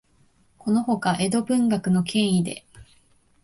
[0.57, 2.65] このほか、江戸文学の権威で、